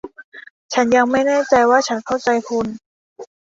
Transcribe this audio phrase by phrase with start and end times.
[0.73, 2.67] ฉันยังไม่แน่ใจว่าฉันเข้าใจคุณ